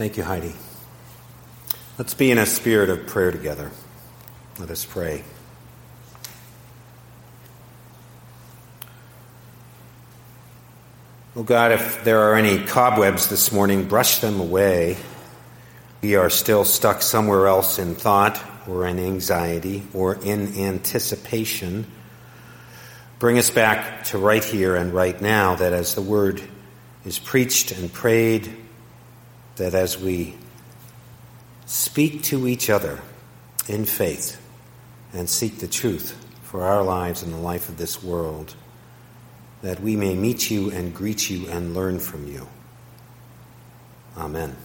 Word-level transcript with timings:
Thank 0.00 0.16
you, 0.16 0.22
Heidi. 0.22 0.54
Let's 1.98 2.14
be 2.14 2.30
in 2.30 2.38
a 2.38 2.46
spirit 2.46 2.88
of 2.88 3.06
prayer 3.06 3.30
together. 3.30 3.70
Let 4.58 4.70
us 4.70 4.82
pray. 4.82 5.24
Oh 11.36 11.42
God, 11.42 11.72
if 11.72 12.02
there 12.02 12.20
are 12.20 12.34
any 12.34 12.64
cobwebs 12.64 13.28
this 13.28 13.52
morning, 13.52 13.88
brush 13.88 14.20
them 14.20 14.40
away. 14.40 14.96
We 16.00 16.14
are 16.14 16.30
still 16.30 16.64
stuck 16.64 17.02
somewhere 17.02 17.46
else 17.46 17.78
in 17.78 17.94
thought 17.94 18.42
or 18.66 18.86
in 18.86 18.98
anxiety 18.98 19.86
or 19.92 20.14
in 20.14 20.58
anticipation. 20.58 21.84
Bring 23.18 23.36
us 23.36 23.50
back 23.50 24.04
to 24.04 24.16
right 24.16 24.42
here 24.42 24.76
and 24.76 24.94
right 24.94 25.20
now, 25.20 25.56
that 25.56 25.74
as 25.74 25.94
the 25.94 26.00
word 26.00 26.40
is 27.04 27.18
preached 27.18 27.72
and 27.72 27.92
prayed, 27.92 28.56
that 29.60 29.74
as 29.74 29.98
we 29.98 30.34
speak 31.66 32.22
to 32.22 32.48
each 32.48 32.70
other 32.70 32.98
in 33.68 33.84
faith 33.84 34.40
and 35.12 35.28
seek 35.28 35.58
the 35.58 35.68
truth 35.68 36.16
for 36.42 36.62
our 36.62 36.82
lives 36.82 37.22
and 37.22 37.30
the 37.30 37.38
life 37.38 37.68
of 37.68 37.76
this 37.76 38.02
world, 38.02 38.54
that 39.60 39.78
we 39.78 39.96
may 39.96 40.14
meet 40.14 40.50
you 40.50 40.70
and 40.70 40.94
greet 40.94 41.28
you 41.28 41.46
and 41.50 41.74
learn 41.74 41.98
from 41.98 42.26
you. 42.26 42.48
Amen. 44.16 44.56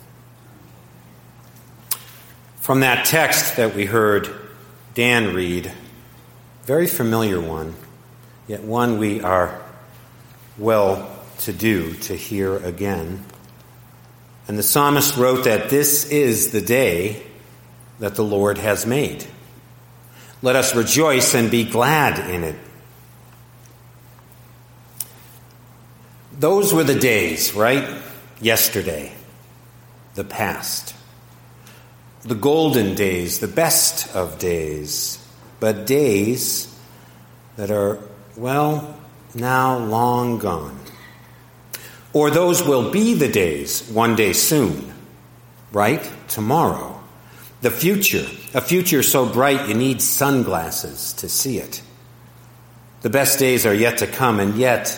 From 2.62 2.80
that 2.80 3.05
text 3.05 3.58
that 3.58 3.75
we 3.75 3.86
heard 3.86 4.34
Dan 4.94 5.36
read, 5.36 5.73
very 6.64 6.88
familiar 6.88 7.41
one, 7.41 7.75
yet 8.48 8.64
one 8.64 8.98
we 8.98 9.20
are 9.20 9.62
well 10.58 11.20
to 11.39 11.52
do 11.52 11.95
to 11.95 12.16
hear 12.16 12.55
again. 12.55 13.25
And 14.48 14.58
the 14.58 14.63
psalmist 14.63 15.17
wrote 15.17 15.45
that 15.45 15.70
this 15.70 16.09
is 16.09 16.52
the 16.52 16.62
day 16.62 17.23
that 17.99 18.16
the 18.16 18.23
Lord 18.23 18.58
has 18.58 18.86
made. 18.86 19.25
Let 20.42 20.56
us 20.56 20.75
rejoice 20.75 21.33
and 21.33 21.50
be 21.50 21.64
glad 21.64 22.30
in 22.30 22.44
it. 22.44 22.55
Those 26.38 26.73
were 26.73 26.83
the 26.83 27.00
days, 27.00 27.53
right? 27.53 28.02
Yesterday, 28.42 29.14
the 30.16 30.25
past 30.25 30.95
the 32.25 32.36
golden 32.36 32.95
days, 32.95 33.39
the 33.39 33.48
best 33.48 34.14
of 34.16 34.39
days, 34.39 35.23
but 35.59 35.86
days 35.86 36.75
that 37.55 37.70
are, 37.70 38.00
well, 38.36 38.98
now 39.36 39.77
long 39.77 40.39
gone. 40.39 40.80
Or 42.16 42.31
those 42.31 42.63
will 42.63 42.91
be 42.91 43.13
the 43.13 43.27
days 43.27 43.89
one 43.89 44.16
day 44.16 44.31
soon, 44.31 44.94
right? 45.73 46.09
Tomorrow. 46.30 47.03
The 47.59 47.69
future, 47.69 48.25
a 48.53 48.61
future 48.61 49.03
so 49.03 49.25
bright 49.25 49.67
you 49.67 49.73
need 49.73 50.02
sunglasses 50.02 51.11
to 51.13 51.27
see 51.27 51.58
it. 51.58 51.81
The 53.02 53.09
best 53.09 53.38
days 53.38 53.66
are 53.66 53.73
yet 53.73 53.97
to 53.97 54.08
come, 54.08 54.39
and 54.39 54.55
yet 54.55 54.97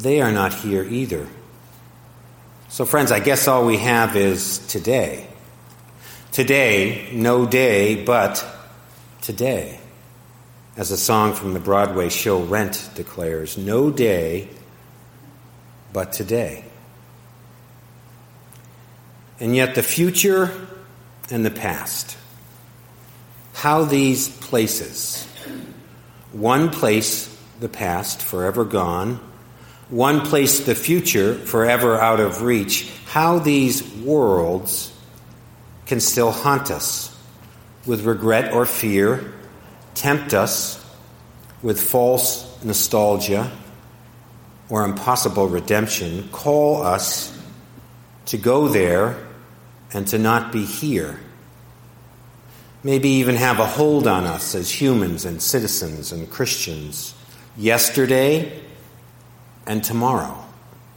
they 0.00 0.20
are 0.20 0.32
not 0.32 0.52
here 0.52 0.82
either. 0.82 1.28
So, 2.68 2.84
friends, 2.84 3.12
I 3.12 3.20
guess 3.20 3.46
all 3.46 3.64
we 3.64 3.76
have 3.78 4.16
is 4.16 4.58
today. 4.66 5.28
Today, 6.32 7.08
no 7.12 7.46
day, 7.46 8.02
but 8.04 8.44
today. 9.20 9.78
As 10.76 10.90
a 10.90 10.96
song 10.96 11.34
from 11.34 11.54
the 11.54 11.60
Broadway 11.60 12.08
show 12.08 12.42
Rent 12.42 12.90
declares, 12.96 13.56
no 13.56 13.92
day, 13.92 14.48
but 15.92 16.12
today. 16.12 16.64
And 19.40 19.56
yet, 19.56 19.74
the 19.74 19.82
future 19.82 20.50
and 21.30 21.44
the 21.44 21.50
past, 21.50 22.16
how 23.54 23.84
these 23.84 24.28
places, 24.28 25.26
one 26.32 26.70
place, 26.70 27.28
the 27.60 27.68
past, 27.68 28.22
forever 28.22 28.64
gone, 28.64 29.20
one 29.88 30.20
place, 30.20 30.60
the 30.60 30.74
future, 30.74 31.34
forever 31.34 32.00
out 32.00 32.20
of 32.20 32.42
reach, 32.42 32.90
how 33.06 33.38
these 33.38 33.82
worlds 33.96 34.92
can 35.86 36.00
still 36.00 36.30
haunt 36.30 36.70
us 36.70 37.14
with 37.84 38.04
regret 38.04 38.52
or 38.52 38.64
fear, 38.64 39.32
tempt 39.94 40.34
us 40.34 40.82
with 41.62 41.80
false 41.80 42.62
nostalgia 42.64 43.50
or 44.72 44.86
impossible 44.86 45.46
redemption, 45.46 46.26
call 46.32 46.82
us 46.82 47.38
to 48.24 48.38
go 48.38 48.68
there 48.68 49.28
and 49.92 50.06
to 50.06 50.16
not 50.16 50.50
be 50.50 50.64
here. 50.64 51.20
Maybe 52.82 53.10
even 53.10 53.34
have 53.34 53.60
a 53.60 53.66
hold 53.66 54.06
on 54.06 54.24
us 54.24 54.54
as 54.54 54.70
humans 54.70 55.26
and 55.26 55.42
citizens 55.42 56.10
and 56.10 56.30
Christians 56.30 57.14
yesterday 57.54 58.62
and 59.66 59.84
tomorrow. 59.84 60.42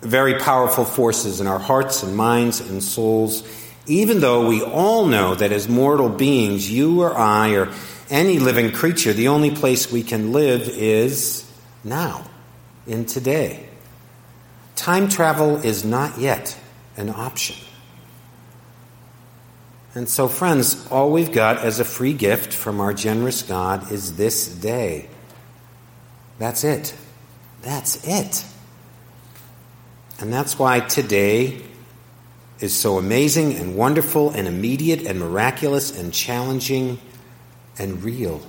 Very 0.01 0.35
powerful 0.35 0.85
forces 0.85 1.41
in 1.41 1.47
our 1.47 1.59
hearts 1.59 2.01
and 2.01 2.15
minds 2.15 2.61
and 2.61 2.81
souls 2.81 3.43
even 3.87 4.19
though 4.19 4.47
we 4.47 4.63
all 4.63 5.05
know 5.05 5.35
that 5.35 5.51
as 5.51 5.67
mortal 5.67 6.09
beings, 6.09 6.69
you 6.71 7.01
or 7.01 7.15
I 7.15 7.51
or 7.51 7.71
any 8.09 8.39
living 8.39 8.71
creature, 8.71 9.13
the 9.13 9.27
only 9.27 9.51
place 9.51 9.91
we 9.91 10.03
can 10.03 10.31
live 10.31 10.67
is 10.69 11.47
now, 11.83 12.25
in 12.87 13.05
today. 13.05 13.67
Time 14.75 15.07
travel 15.07 15.57
is 15.57 15.85
not 15.85 16.17
yet 16.19 16.57
an 16.97 17.09
option. 17.09 17.55
And 19.93 20.09
so, 20.09 20.27
friends, 20.27 20.85
all 20.91 21.11
we've 21.11 21.31
got 21.31 21.59
as 21.59 21.79
a 21.79 21.85
free 21.85 22.13
gift 22.13 22.53
from 22.53 22.81
our 22.81 22.93
generous 22.93 23.41
God 23.43 23.91
is 23.91 24.17
this 24.17 24.47
day. 24.47 25.07
That's 26.37 26.65
it. 26.65 26.93
That's 27.61 28.05
it. 28.05 28.45
And 30.19 30.31
that's 30.33 30.59
why 30.59 30.81
today 30.81 31.61
is 32.59 32.73
so 32.73 32.97
amazing 32.97 33.53
and 33.55 33.75
wonderful 33.75 34.31
and 34.31 34.47
immediate 34.47 35.05
and 35.05 35.19
miraculous 35.19 35.97
and 35.97 36.13
challenging 36.13 36.99
and 37.77 38.03
real. 38.03 38.41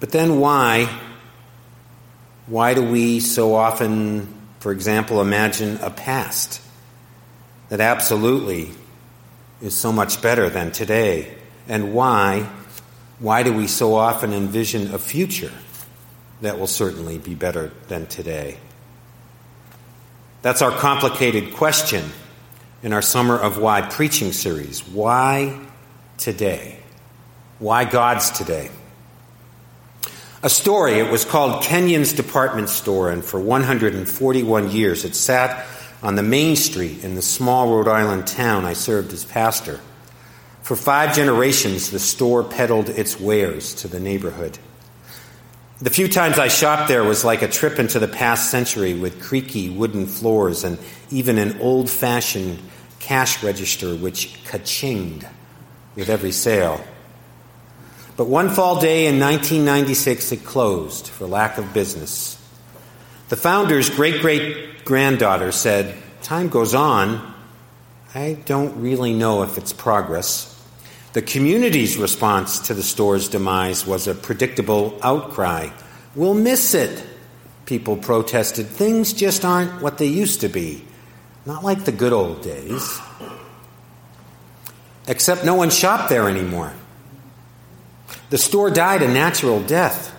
But 0.00 0.10
then 0.10 0.40
why? 0.40 0.88
Why 2.46 2.74
do 2.74 2.82
we 2.82 3.18
so 3.20 3.54
often, 3.54 4.32
for 4.60 4.70
example, 4.70 5.20
imagine 5.20 5.78
a 5.78 5.90
past 5.90 6.60
that 7.70 7.80
absolutely 7.80 8.70
is 9.60 9.74
so 9.74 9.90
much 9.90 10.22
better 10.22 10.48
than 10.48 10.70
today? 10.70 11.34
And 11.66 11.92
why? 11.92 12.48
Why 13.18 13.42
do 13.42 13.52
we 13.52 13.66
so 13.66 13.94
often 13.94 14.32
envision 14.32 14.94
a 14.94 14.98
future 14.98 15.52
that 16.40 16.58
will 16.58 16.68
certainly 16.68 17.18
be 17.18 17.34
better 17.34 17.72
than 17.88 18.06
today? 18.06 18.58
That's 20.42 20.62
our 20.62 20.70
complicated 20.70 21.54
question 21.54 22.04
in 22.84 22.92
our 22.92 23.02
Summer 23.02 23.36
of 23.36 23.58
Why 23.58 23.80
preaching 23.80 24.30
series. 24.30 24.86
Why 24.86 25.58
today? 26.18 26.78
Why 27.58 27.84
God's 27.84 28.30
today? 28.30 28.70
A 30.42 30.50
story, 30.50 30.94
it 30.94 31.10
was 31.10 31.24
called 31.24 31.62
Kenyon's 31.62 32.12
Department 32.12 32.68
Store, 32.68 33.10
and 33.10 33.24
for 33.24 33.40
141 33.40 34.70
years 34.70 35.04
it 35.04 35.14
sat 35.14 35.66
on 36.02 36.14
the 36.14 36.22
main 36.22 36.56
street 36.56 37.02
in 37.02 37.14
the 37.14 37.22
small 37.22 37.74
Rhode 37.74 37.88
Island 37.88 38.26
town 38.26 38.66
I 38.66 38.74
served 38.74 39.12
as 39.14 39.24
pastor. 39.24 39.80
For 40.62 40.76
five 40.76 41.14
generations, 41.16 41.90
the 41.90 41.98
store 41.98 42.44
peddled 42.44 42.90
its 42.90 43.18
wares 43.18 43.74
to 43.76 43.88
the 43.88 43.98
neighborhood. 43.98 44.58
The 45.78 45.90
few 45.90 46.08
times 46.08 46.38
I 46.38 46.48
shopped 46.48 46.88
there 46.88 47.04
was 47.04 47.24
like 47.24 47.42
a 47.42 47.48
trip 47.48 47.78
into 47.78 47.98
the 47.98 48.08
past 48.08 48.50
century 48.50 48.94
with 48.94 49.22
creaky 49.22 49.70
wooden 49.70 50.06
floors 50.06 50.64
and 50.64 50.78
even 51.10 51.38
an 51.38 51.60
old 51.60 51.88
fashioned 51.88 52.58
cash 52.98 53.42
register 53.42 53.94
which 53.94 54.42
ka-chinged 54.44 55.26
with 55.94 56.08
every 56.08 56.32
sale. 56.32 56.82
But 58.16 58.28
one 58.28 58.48
fall 58.48 58.80
day 58.80 59.06
in 59.06 59.20
1996, 59.20 60.32
it 60.32 60.44
closed 60.44 61.06
for 61.06 61.26
lack 61.26 61.58
of 61.58 61.74
business. 61.74 62.42
The 63.28 63.36
founder's 63.36 63.90
great 63.90 64.22
great 64.22 64.84
granddaughter 64.84 65.52
said, 65.52 65.94
Time 66.22 66.48
goes 66.48 66.74
on. 66.74 67.34
I 68.14 68.38
don't 68.46 68.80
really 68.80 69.12
know 69.12 69.42
if 69.42 69.58
it's 69.58 69.72
progress. 69.72 70.52
The 71.12 71.22
community's 71.22 71.98
response 71.98 72.60
to 72.68 72.74
the 72.74 72.82
store's 72.82 73.28
demise 73.28 73.86
was 73.86 74.06
a 74.06 74.14
predictable 74.14 74.98
outcry. 75.02 75.70
We'll 76.14 76.34
miss 76.34 76.74
it, 76.74 77.04
people 77.66 77.96
protested. 77.96 78.66
Things 78.66 79.12
just 79.12 79.44
aren't 79.44 79.82
what 79.82 79.98
they 79.98 80.06
used 80.06 80.40
to 80.40 80.48
be. 80.48 80.84
Not 81.44 81.62
like 81.62 81.84
the 81.84 81.92
good 81.92 82.12
old 82.12 82.42
days. 82.42 82.98
Except 85.06 85.44
no 85.44 85.54
one 85.54 85.70
shopped 85.70 86.08
there 86.08 86.28
anymore. 86.28 86.72
The 88.30 88.38
store 88.38 88.70
died 88.70 89.02
a 89.02 89.08
natural 89.08 89.62
death. 89.62 90.14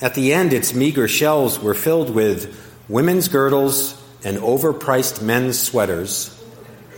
At 0.00 0.14
the 0.14 0.32
end, 0.32 0.52
its 0.52 0.74
meager 0.74 1.08
shelves 1.08 1.58
were 1.58 1.74
filled 1.74 2.10
with 2.10 2.54
women's 2.88 3.28
girdles 3.28 4.00
and 4.24 4.38
overpriced 4.38 5.22
men's 5.22 5.58
sweaters 5.58 6.32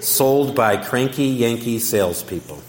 sold 0.00 0.54
by 0.54 0.76
cranky 0.76 1.26
Yankee 1.26 1.78
salespeople. 1.78 2.62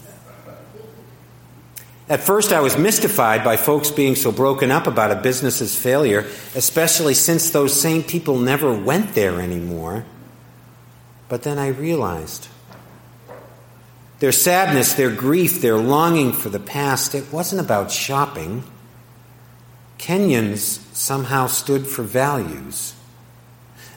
At 2.08 2.20
first, 2.20 2.52
I 2.52 2.60
was 2.60 2.76
mystified 2.76 3.44
by 3.44 3.56
folks 3.56 3.92
being 3.92 4.16
so 4.16 4.32
broken 4.32 4.72
up 4.72 4.88
about 4.88 5.12
a 5.12 5.16
business's 5.16 5.76
failure, 5.76 6.26
especially 6.56 7.14
since 7.14 7.50
those 7.50 7.78
same 7.78 8.02
people 8.02 8.38
never 8.38 8.74
went 8.74 9.14
there 9.14 9.40
anymore. 9.40 10.04
But 11.28 11.44
then 11.44 11.56
I 11.56 11.68
realized 11.68 12.48
their 14.20 14.32
sadness, 14.32 14.94
their 14.94 15.10
grief, 15.10 15.62
their 15.62 15.78
longing 15.78 16.32
for 16.32 16.50
the 16.50 16.60
past, 16.60 17.14
it 17.14 17.32
wasn't 17.32 17.60
about 17.60 17.90
shopping. 17.90 18.62
Kenyon's 19.98 20.78
somehow 20.92 21.46
stood 21.46 21.86
for 21.86 22.02
values. 22.02 22.94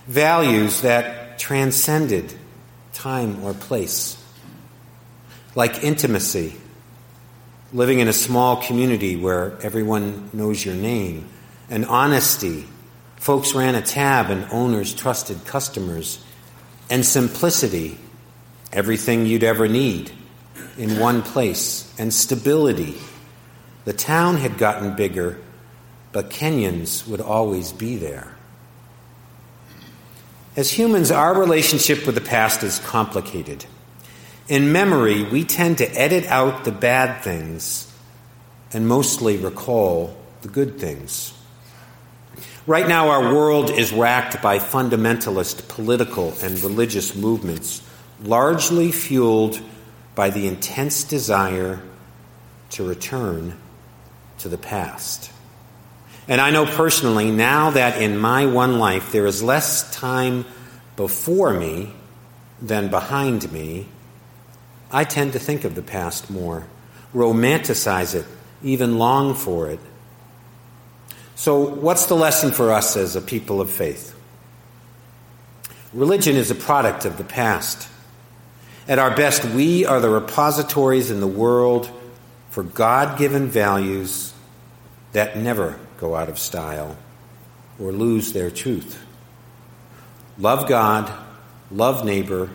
Values 0.08 0.82
that 0.82 1.38
transcended 1.38 2.34
time 2.94 3.44
or 3.44 3.54
place. 3.54 4.18
Like 5.56 5.84
intimacy, 5.84 6.56
living 7.74 8.00
in 8.00 8.08
a 8.08 8.14
small 8.14 8.58
community 8.58 9.18
where 9.18 9.58
everyone 9.62 10.30
knows 10.32 10.64
your 10.66 10.76
name, 10.76 11.28
and 11.70 11.86
honesty, 11.86 12.66
folks 13.18 13.54
ran 13.54 13.76
a 13.76 13.82
tab 13.82 14.30
and 14.30 14.48
owners 14.52 14.94
trusted 14.94 15.46
customers, 15.46 16.24
and 16.90 17.06
simplicity, 17.06 17.98
everything 18.74 19.26
you'd 19.26 19.44
ever 19.44 19.68
need 19.68 20.12
in 20.78 21.00
one 21.00 21.22
place, 21.22 21.94
and 22.00 22.14
stability. 22.14 22.96
The 23.86 23.94
town 23.94 24.38
had 24.38 24.58
gotten 24.58 24.96
bigger, 24.96 25.40
but 26.12 26.30
Kenyon's 26.30 27.08
would 27.08 27.22
always 27.22 27.72
be 27.72 27.96
there. 27.96 28.36
As 30.56 30.72
humans, 30.72 31.12
our 31.12 31.34
relationship 31.34 32.06
with 32.06 32.16
the 32.16 32.22
past 32.22 32.64
is 32.64 32.80
complicated. 32.80 33.66
In 34.48 34.72
memory, 34.72 35.24
we 35.24 35.44
tend 35.44 35.80
to 35.80 35.90
edit 36.00 36.26
out 36.28 36.64
the 36.64 36.72
bad 36.72 37.24
things 37.24 37.92
and 38.72 38.88
mostly 38.88 39.38
recall 39.38 40.16
the 40.42 40.48
good 40.48 40.80
things. 40.80 41.34
Right 42.66 42.88
now, 42.88 43.10
our 43.10 43.34
world 43.34 43.70
is 43.70 43.92
racked 43.92 44.42
by 44.42 44.58
fundamentalist 44.58 45.68
political 45.68 46.34
and 46.42 46.62
religious 46.64 47.16
movements, 47.16 47.83
largely 48.24 48.92
fueled 48.92 49.62
by 50.16 50.30
the 50.30 50.48
intense 50.48 51.04
desire 51.04 51.82
to 52.72 52.88
return 52.88 53.58
to 54.40 54.50
the 54.50 54.58
past. 54.58 55.32
And 56.28 56.40
I 56.40 56.52
know 56.52 56.66
personally 56.66 57.32
now 57.32 57.72
that 57.72 58.02
in 58.02 58.18
my 58.18 58.46
one 58.46 58.80
life 58.80 59.12
there 59.12 59.26
is 59.26 59.44
less 59.44 59.94
time 59.94 60.46
before 60.96 61.54
me 61.54 61.92
than 62.62 62.90
behind 62.90 63.52
me, 63.52 63.88
I 64.92 65.04
tend 65.04 65.34
to 65.34 65.40
think 65.40 65.66
of 65.66 65.76
the 65.76 65.82
past 65.82 66.30
more, 66.30 66.66
romanticize 67.14 68.16
it, 68.16 68.26
even 68.62 68.98
long 68.98 69.34
for 69.34 69.70
it. 69.70 69.80
So, 71.36 71.60
what's 71.60 72.06
the 72.06 72.16
lesson 72.16 72.52
for 72.52 72.72
us 72.72 72.96
as 72.96 73.16
a 73.16 73.22
people 73.22 73.60
of 73.60 73.70
faith? 73.70 74.16
Religion 75.94 76.36
is 76.36 76.52
a 76.52 76.56
product 76.56 77.06
of 77.06 77.18
the 77.18 77.24
past. 77.24 77.90
At 78.86 79.00
our 79.00 79.16
best, 79.16 79.46
we 79.46 79.86
are 79.86 80.02
the 80.02 80.10
repositories 80.10 81.10
in 81.10 81.22
the 81.22 81.28
world 81.28 81.90
for 82.50 82.64
God 82.64 83.18
given 83.18 83.48
values 83.48 84.34
that 85.14 85.38
never 85.38 85.80
go 85.98 86.16
out 86.16 86.28
of 86.28 86.38
style 86.38 86.98
or 87.80 87.94
lose 87.94 88.34
their 88.34 88.52
truth. 88.52 89.02
Love 90.38 90.68
God, 90.68 91.12
love 91.72 92.04
neighbor, 92.04 92.50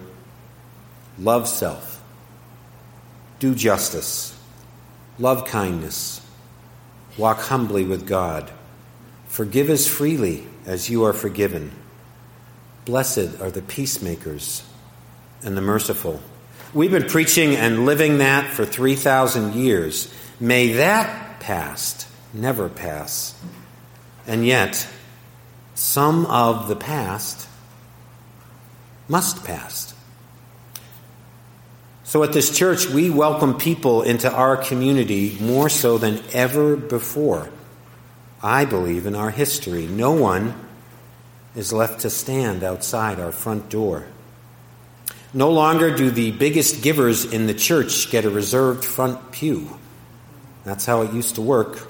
love 1.18 1.48
self. 1.48 2.02
Do 3.38 3.54
justice, 3.54 4.38
love 5.18 5.46
kindness, 5.46 6.20
walk 7.16 7.38
humbly 7.38 7.84
with 7.84 8.06
God. 8.06 8.50
Forgive 9.28 9.70
as 9.70 9.88
freely 9.88 10.46
as 10.66 10.90
you 10.90 11.04
are 11.04 11.14
forgiven. 11.14 11.72
Blessed 12.84 13.40
are 13.40 13.50
the 13.50 13.62
peacemakers 13.62 14.67
and 15.42 15.56
the 15.56 15.62
merciful. 15.62 16.20
We've 16.74 16.90
been 16.90 17.08
preaching 17.08 17.54
and 17.56 17.86
living 17.86 18.18
that 18.18 18.52
for 18.52 18.66
3,000 18.66 19.54
years. 19.54 20.12
May 20.38 20.72
that 20.72 21.40
past 21.40 22.06
never 22.34 22.68
pass. 22.68 23.34
And 24.26 24.46
yet, 24.46 24.86
some 25.74 26.26
of 26.26 26.68
the 26.68 26.76
past 26.76 27.48
must 29.08 29.44
pass. 29.44 29.94
So 32.04 32.22
at 32.22 32.32
this 32.32 32.56
church, 32.56 32.86
we 32.86 33.10
welcome 33.10 33.58
people 33.58 34.02
into 34.02 34.32
our 34.32 34.56
community 34.56 35.36
more 35.40 35.68
so 35.68 35.98
than 35.98 36.22
ever 36.32 36.76
before. 36.76 37.50
I 38.42 38.64
believe 38.64 39.06
in 39.06 39.14
our 39.14 39.30
history. 39.30 39.86
No 39.86 40.12
one 40.12 40.54
is 41.54 41.72
left 41.72 42.00
to 42.00 42.10
stand 42.10 42.62
outside 42.62 43.20
our 43.20 43.32
front 43.32 43.68
door. 43.68 44.06
No 45.34 45.50
longer 45.50 45.94
do 45.94 46.10
the 46.10 46.30
biggest 46.30 46.82
givers 46.82 47.24
in 47.24 47.46
the 47.46 47.54
church 47.54 48.10
get 48.10 48.24
a 48.24 48.30
reserved 48.30 48.84
front 48.84 49.30
pew. 49.30 49.78
That's 50.64 50.86
how 50.86 51.02
it 51.02 51.12
used 51.12 51.34
to 51.34 51.42
work. 51.42 51.86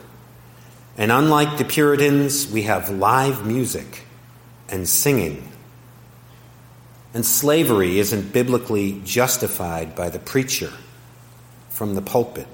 And 0.96 1.12
unlike 1.12 1.58
the 1.58 1.64
Puritans, 1.64 2.50
we 2.50 2.62
have 2.62 2.90
live 2.90 3.46
music 3.46 4.05
and 4.69 4.88
singing. 4.88 5.49
And 7.14 7.25
slavery 7.25 7.99
isn't 8.00 8.32
biblically 8.32 9.00
justified 9.05 9.94
by 9.94 10.11
the 10.11 10.19
preacher 10.19 10.73
from 11.69 11.94
the 11.94 12.02
pulpit. 12.02 12.49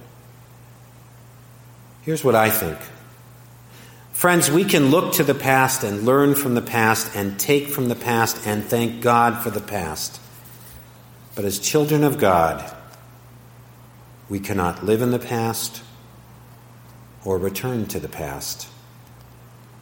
Here's 2.02 2.22
what 2.22 2.34
I 2.34 2.50
think. 2.50 2.78
Friends, 4.12 4.50
we 4.50 4.64
can 4.64 4.90
look 4.90 5.14
to 5.14 5.24
the 5.24 5.34
past 5.34 5.82
and 5.82 6.04
learn 6.04 6.34
from 6.34 6.54
the 6.54 6.62
past 6.62 7.16
and 7.16 7.40
take 7.40 7.68
from 7.68 7.88
the 7.88 7.94
past 7.94 8.46
and 8.46 8.62
thank 8.62 9.00
God 9.02 9.42
for 9.42 9.50
the 9.50 9.60
past. 9.60 10.20
But 11.34 11.44
as 11.44 11.58
children 11.58 12.04
of 12.04 12.18
God, 12.18 12.72
we 14.28 14.40
cannot 14.40 14.84
live 14.84 15.02
in 15.02 15.10
the 15.10 15.18
past 15.18 15.82
or 17.24 17.38
return 17.38 17.86
to 17.86 17.98
the 17.98 18.08
past. 18.08 18.68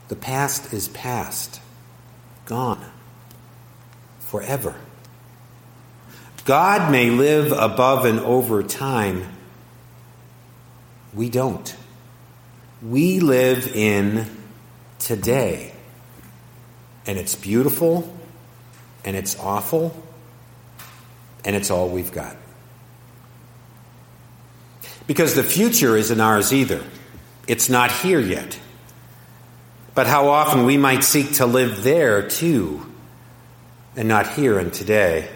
The 0.08 0.16
past 0.16 0.72
is 0.72 0.88
past, 0.88 1.60
gone, 2.46 2.84
forever. 4.20 4.74
God 6.44 6.90
may 6.90 7.10
live 7.10 7.52
above 7.52 8.04
and 8.04 8.18
over 8.20 8.62
time. 8.62 9.26
We 11.14 11.28
don't. 11.28 11.76
We 12.82 13.20
live 13.20 13.68
in 13.76 14.26
today. 14.98 15.72
And 17.06 17.18
it's 17.18 17.34
beautiful, 17.34 18.12
and 19.04 19.16
it's 19.16 19.38
awful, 19.38 20.02
and 21.44 21.56
it's 21.56 21.70
all 21.70 21.88
we've 21.88 22.12
got. 22.12 22.36
Because 25.06 25.34
the 25.34 25.42
future 25.42 25.96
isn't 25.96 26.20
ours 26.20 26.52
either. 26.52 26.82
It's 27.48 27.68
not 27.68 27.90
here 27.90 28.20
yet. 28.20 28.58
But 29.94 30.06
how 30.06 30.28
often 30.28 30.64
we 30.64 30.76
might 30.76 31.04
seek 31.04 31.34
to 31.34 31.46
live 31.46 31.82
there 31.82 32.26
too, 32.26 32.86
and 33.96 34.08
not 34.08 34.32
here 34.34 34.58
and 34.58 34.72
today. 34.72 35.28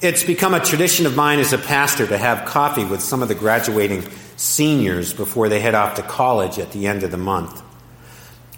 It's 0.00 0.22
become 0.22 0.54
a 0.54 0.60
tradition 0.60 1.06
of 1.06 1.16
mine 1.16 1.40
as 1.40 1.52
a 1.52 1.58
pastor 1.58 2.06
to 2.06 2.16
have 2.16 2.46
coffee 2.46 2.84
with 2.84 3.02
some 3.02 3.22
of 3.22 3.28
the 3.28 3.34
graduating 3.34 4.04
seniors 4.36 5.12
before 5.12 5.48
they 5.48 5.60
head 5.60 5.74
off 5.74 5.96
to 5.96 6.02
college 6.02 6.58
at 6.58 6.72
the 6.72 6.86
end 6.86 7.02
of 7.02 7.10
the 7.10 7.16
month. 7.16 7.62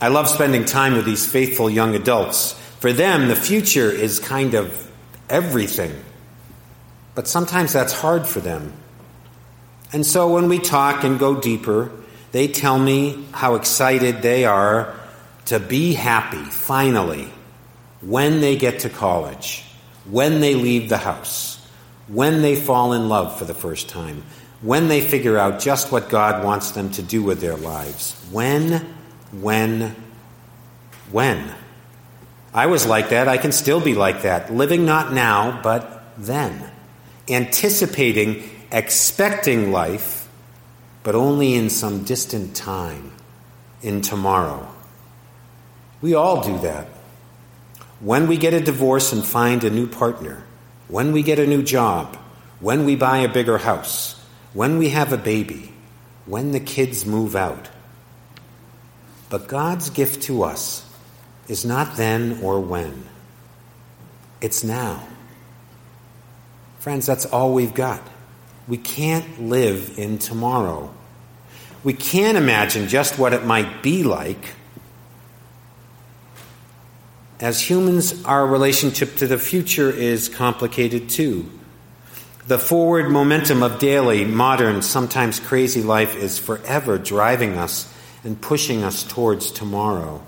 I 0.01 0.09
love 0.09 0.29
spending 0.29 0.65
time 0.65 0.95
with 0.95 1.05
these 1.05 1.27
faithful 1.31 1.71
young 1.71 1.95
adults. 1.95 2.53
For 2.81 2.93
them, 2.93 3.29
the 3.29 3.37
future 3.37 3.91
is 3.91 4.19
kind 4.19 4.55
of 4.55 4.91
everything. 5.29 5.93
But 7.17 7.27
sometimes 7.27 7.73
that's 7.73 7.95
hard 7.95 8.29
for 8.29 8.41
them. 8.41 8.75
And 9.93 10.05
so 10.05 10.33
when 10.33 10.49
we 10.49 10.59
talk 10.59 11.03
and 11.03 11.19
go 11.19 11.41
deeper, 11.41 11.91
they 12.31 12.47
tell 12.47 12.79
me 12.79 13.25
how 13.33 13.55
excited 13.55 14.21
they 14.21 14.45
are 14.45 14.95
to 15.47 15.59
be 15.59 15.95
happy, 15.95 16.45
finally, 16.45 17.31
when 18.03 18.41
they 18.41 18.57
get 18.57 18.81
to 18.81 18.91
college, 18.91 19.65
when 20.05 20.41
they 20.41 20.55
leave 20.55 20.91
the 20.91 20.99
house, 20.99 21.67
when 22.07 22.43
they 22.43 22.55
fall 22.55 22.93
in 22.93 23.09
love 23.09 23.39
for 23.39 23.47
the 23.47 23.55
first 23.55 23.89
time, 23.89 24.23
when 24.61 24.89
they 24.89 25.01
figure 25.01 25.39
out 25.39 25.59
just 25.59 25.91
what 25.91 26.11
God 26.11 26.45
wants 26.45 26.73
them 26.73 26.91
to 26.91 27.03
do 27.03 27.23
with 27.23 27.41
their 27.41 27.57
lives. 27.57 28.13
When, 28.31 28.85
when, 29.33 29.97
when. 31.11 31.55
I 32.53 32.67
was 32.67 32.85
like 32.85 33.09
that. 33.09 33.27
I 33.27 33.39
can 33.39 33.53
still 33.53 33.81
be 33.81 33.95
like 33.95 34.23
that. 34.23 34.53
Living 34.53 34.85
not 34.85 35.15
now, 35.15 35.63
but 35.63 36.05
then. 36.19 36.73
Anticipating, 37.29 38.49
expecting 38.71 39.73
life 39.73 40.29
but 41.03 41.15
only 41.15 41.55
in 41.55 41.71
some 41.71 42.03
distant 42.03 42.57
time, 42.57 43.13
in 43.81 44.01
tomorrow. 44.01 44.69
We 46.01 46.15
all 46.15 46.43
do 46.43 46.59
that. 46.63 46.89
when 48.01 48.29
we 48.29 48.37
get 48.37 48.53
a 48.55 48.61
divorce 48.61 49.13
and 49.13 49.25
find 49.25 49.65
a 49.65 49.71
new 49.71 49.87
partner, 49.87 50.45
when 50.89 51.13
we 51.13 51.23
get 51.23 51.39
a 51.39 51.47
new 51.47 51.63
job, 51.63 52.17
when 52.61 52.85
we 52.85 52.95
buy 52.95 53.19
a 53.19 53.33
bigger 53.33 53.59
house, 53.59 54.21
when 54.53 54.79
we 54.79 54.91
have 54.91 55.13
a 55.13 55.19
baby, 55.19 55.73
when 56.27 56.53
the 56.53 56.61
kids 56.61 57.07
move 57.07 57.35
out. 57.35 57.69
But 59.31 59.49
God's 59.49 59.91
gift 59.91 60.23
to 60.25 60.43
us 60.43 60.89
is 61.49 61.65
not 61.65 61.97
then 61.97 62.41
or 62.43 62.61
when, 62.61 63.05
it's 64.41 64.63
now. 64.63 65.07
Friends, 66.87 67.05
that's 67.05 67.27
all 67.27 67.53
we've 67.53 67.75
got. 67.75 68.01
We 68.69 68.77
can't 68.77 69.43
live 69.43 69.99
in 69.99 70.19
tomorrow. 70.19 70.95
We 71.83 71.95
can't 71.95 72.39
imagine 72.39 72.87
just 72.87 73.19
what 73.19 73.33
it 73.33 73.45
might 73.45 73.83
be 73.83 74.05
like. 74.05 74.55
As 77.41 77.61
humans, 77.61 78.25
our 78.25 78.47
relationship 78.47 79.17
to 79.17 79.27
the 79.27 79.37
future 79.37 79.91
is 79.91 80.29
complicated 80.29 81.11
too. 81.11 81.51
The 82.47 82.57
forward 82.57 83.11
momentum 83.11 83.65
of 83.65 83.81
daily, 83.81 84.25
modern, 84.25 84.81
sometimes 84.81 85.41
crazy 85.41 85.83
life 85.83 86.15
is 86.15 86.39
forever 86.39 86.99
driving 86.99 87.59
us 87.59 87.93
and 88.23 88.41
pushing 88.41 88.85
us 88.85 89.03
towards 89.03 89.51
tomorrow. 89.51 90.23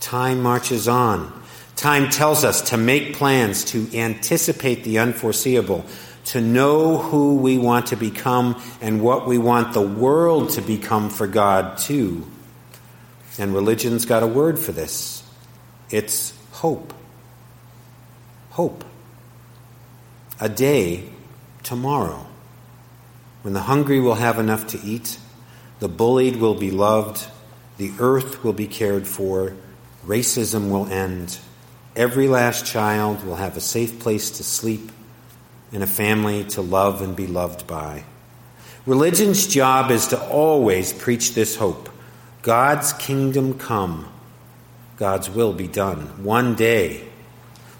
Time 0.00 0.42
marches 0.42 0.86
on. 0.86 1.37
Time 1.78 2.10
tells 2.10 2.42
us 2.42 2.70
to 2.70 2.76
make 2.76 3.14
plans, 3.14 3.62
to 3.66 3.88
anticipate 3.96 4.82
the 4.82 4.98
unforeseeable, 4.98 5.84
to 6.24 6.40
know 6.40 6.98
who 6.98 7.36
we 7.36 7.56
want 7.56 7.86
to 7.86 7.96
become 7.96 8.60
and 8.80 9.00
what 9.00 9.28
we 9.28 9.38
want 9.38 9.74
the 9.74 9.80
world 9.80 10.50
to 10.50 10.60
become 10.60 11.08
for 11.08 11.28
God, 11.28 11.78
too. 11.78 12.26
And 13.38 13.54
religion's 13.54 14.06
got 14.06 14.24
a 14.24 14.26
word 14.26 14.58
for 14.58 14.72
this 14.72 15.22
it's 15.88 16.34
hope. 16.50 16.92
Hope. 18.50 18.84
A 20.40 20.48
day 20.48 21.04
tomorrow 21.62 22.26
when 23.42 23.54
the 23.54 23.60
hungry 23.60 24.00
will 24.00 24.16
have 24.16 24.40
enough 24.40 24.66
to 24.66 24.80
eat, 24.84 25.16
the 25.78 25.88
bullied 25.88 26.40
will 26.40 26.56
be 26.56 26.72
loved, 26.72 27.24
the 27.76 27.92
earth 28.00 28.42
will 28.42 28.52
be 28.52 28.66
cared 28.66 29.06
for, 29.06 29.54
racism 30.04 30.70
will 30.72 30.88
end, 30.88 31.38
every 31.98 32.28
last 32.28 32.64
child 32.64 33.24
will 33.24 33.34
have 33.34 33.56
a 33.56 33.60
safe 33.60 33.98
place 33.98 34.30
to 34.30 34.44
sleep 34.44 34.92
and 35.72 35.82
a 35.82 35.86
family 35.86 36.44
to 36.44 36.62
love 36.62 37.02
and 37.02 37.16
be 37.16 37.26
loved 37.26 37.66
by. 37.66 38.04
Religion's 38.86 39.48
job 39.48 39.90
is 39.90 40.06
to 40.06 40.28
always 40.28 40.92
preach 40.92 41.34
this 41.34 41.56
hope 41.56 41.90
God's 42.42 42.92
kingdom 42.94 43.58
come, 43.58 44.08
God's 44.96 45.28
will 45.28 45.52
be 45.52 45.66
done 45.66 46.22
one 46.22 46.54
day. 46.54 47.04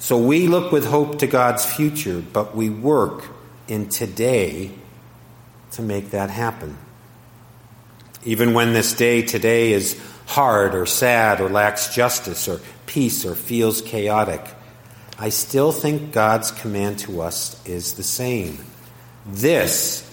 So 0.01 0.19
we 0.19 0.49
look 0.49 0.73
with 0.73 0.85
hope 0.85 1.21
to 1.21 1.27
God's 1.29 1.65
future, 1.65 2.21
but 2.21 2.57
we 2.57 2.69
work 2.69 3.25
in 3.69 3.89
today 3.89 4.73
to 5.73 5.83
make 5.83 6.11
that 6.11 6.31
happen. 6.31 6.77
Even 8.25 8.53
when 8.53 8.73
this 8.73 8.93
day 8.95 9.23
today 9.23 9.73
is 9.73 10.01
hard 10.29 10.75
or 10.75 10.85
sad 10.85 11.41
or 11.41 11.49
lacks 11.49 11.95
justice 11.95 12.49
or 12.49 12.61
peace 12.85 13.25
or 13.25 13.35
feels 13.35 13.81
chaotic, 13.81 14.45
I 15.19 15.31
still 15.31 15.73
think 15.73 16.13
God's 16.13 16.51
command 16.51 16.99
to 17.01 17.23
us 17.23 17.61
is 17.67 17.95
the 17.95 18.03
same. 18.03 18.59
This, 19.25 20.05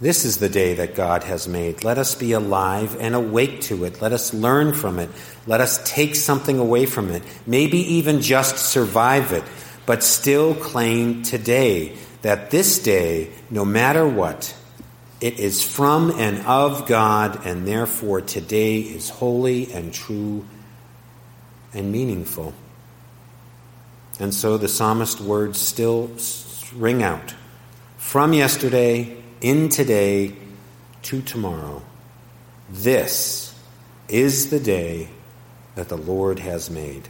this 0.00 0.24
is 0.24 0.38
the 0.38 0.48
day 0.48 0.74
that 0.74 0.94
God 0.94 1.24
has 1.24 1.46
made. 1.46 1.84
Let 1.84 1.98
us 1.98 2.14
be 2.14 2.32
alive 2.32 2.96
and 2.98 3.14
awake 3.14 3.60
to 3.62 3.84
it. 3.84 4.00
Let 4.00 4.12
us 4.12 4.32
learn 4.32 4.72
from 4.72 4.98
it. 4.98 5.10
Let 5.46 5.60
us 5.60 5.78
take 5.84 6.16
something 6.16 6.58
away 6.58 6.86
from 6.86 7.10
it. 7.10 7.22
Maybe 7.46 7.78
even 7.96 8.22
just 8.22 8.56
survive 8.56 9.32
it, 9.32 9.44
but 9.84 10.02
still 10.02 10.54
claim 10.54 11.22
today 11.22 11.96
that 12.22 12.50
this 12.50 12.82
day, 12.82 13.30
no 13.50 13.66
matter 13.66 14.08
what, 14.08 14.56
it 15.22 15.38
is 15.38 15.62
from 15.62 16.10
and 16.18 16.44
of 16.46 16.86
God, 16.88 17.46
and 17.46 17.66
therefore 17.66 18.20
today 18.20 18.80
is 18.80 19.08
holy 19.08 19.72
and 19.72 19.94
true 19.94 20.44
and 21.72 21.92
meaningful. 21.92 22.52
And 24.18 24.34
so 24.34 24.58
the 24.58 24.68
psalmist 24.68 25.20
words 25.20 25.60
still 25.60 26.10
ring 26.74 27.04
out 27.04 27.34
from 27.98 28.32
yesterday, 28.32 29.16
in 29.40 29.68
today, 29.68 30.34
to 31.02 31.22
tomorrow. 31.22 31.82
This 32.68 33.54
is 34.08 34.50
the 34.50 34.60
day 34.60 35.08
that 35.76 35.88
the 35.88 35.96
Lord 35.96 36.40
has 36.40 36.68
made. 36.68 37.08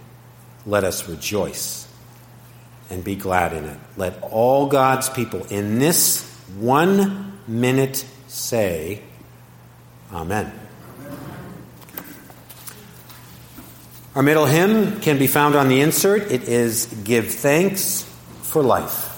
Let 0.66 0.84
us 0.84 1.08
rejoice 1.08 1.88
and 2.90 3.02
be 3.02 3.16
glad 3.16 3.54
in 3.54 3.64
it. 3.64 3.78
Let 3.96 4.22
all 4.22 4.66
God's 4.66 5.08
people 5.08 5.44
in 5.46 5.78
this 5.78 6.30
one 6.58 7.31
minute 7.46 8.04
say, 8.28 9.02
Amen. 10.12 10.52
Our 14.14 14.22
middle 14.22 14.44
hymn 14.44 15.00
can 15.00 15.18
be 15.18 15.26
found 15.26 15.54
on 15.54 15.68
the 15.68 15.80
insert. 15.80 16.30
It 16.30 16.42
is 16.44 16.86
Give 17.02 17.26
Thanks 17.32 18.02
for 18.42 18.62
Life. 18.62 19.08